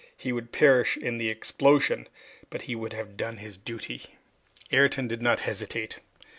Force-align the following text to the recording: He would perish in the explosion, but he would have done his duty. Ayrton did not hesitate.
He 0.17 0.31
would 0.33 0.51
perish 0.51 0.97
in 0.97 1.19
the 1.19 1.29
explosion, 1.29 2.07
but 2.49 2.63
he 2.63 2.75
would 2.75 2.91
have 2.93 3.15
done 3.17 3.37
his 3.37 3.55
duty. 3.55 4.01
Ayrton 4.71 5.07
did 5.07 5.21
not 5.21 5.41
hesitate. 5.41 5.99